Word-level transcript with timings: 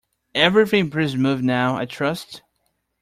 Everything 0.33 0.89
pretty 0.89 1.11
smooth 1.13 1.41
now, 1.43 1.75
I 1.77 1.85
trust? 1.85 2.41